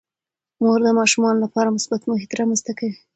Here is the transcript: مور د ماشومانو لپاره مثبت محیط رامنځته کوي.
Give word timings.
مور 0.61 0.79
د 0.83 0.87
ماشومانو 0.99 1.43
لپاره 1.45 1.73
مثبت 1.75 2.01
محیط 2.09 2.31
رامنځته 2.39 2.71
کوي. 2.79 2.97